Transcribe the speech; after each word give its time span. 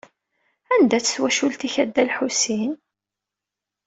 Anda-tt 0.73 1.11
twacult-ik 1.15 1.75
a 1.83 1.83
Dda 1.87 2.03
Lḥusin? 2.09 2.71